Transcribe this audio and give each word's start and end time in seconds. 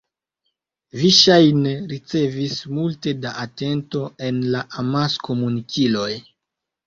Vi 0.99 1.09
ŝajne 1.17 1.73
ricevis 1.91 2.55
multe 2.77 3.13
da 3.25 3.33
atento 3.43 4.01
en 4.29 4.39
la 4.57 4.63
amaskomunikiloj. 4.85 6.09